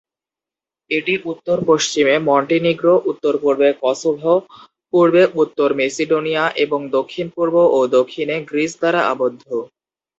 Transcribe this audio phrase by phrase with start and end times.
[0.91, 4.33] এটি উত্তর পশ্চিমে মন্টিনিগ্রো, উত্তর-পূর্বে কসোভো,
[4.93, 9.43] পূর্বে উত্তর মেসিডোনিয়া এবং দক্ষিণ পূর্ব ও দক্ষিণে গ্রিস দ্বারা আবদ্ধ।